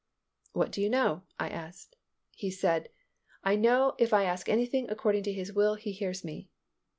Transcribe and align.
"What 0.53 0.71
do 0.71 0.81
you 0.81 0.89
know?" 0.89 1.25
I 1.39 1.49
asked. 1.49 1.95
He 2.35 2.49
said, 2.49 2.89
"I 3.43 3.55
know 3.55 3.93
if 3.99 4.15
I 4.15 4.23
ask 4.23 4.49
anything 4.49 4.89
according 4.89 5.21
to 5.25 5.31
His 5.31 5.53
will 5.53 5.75
He 5.75 5.91
hears 5.91 6.23
me." 6.23 6.49